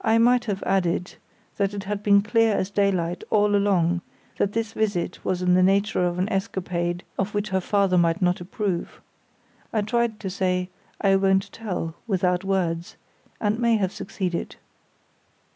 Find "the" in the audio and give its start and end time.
5.53-5.61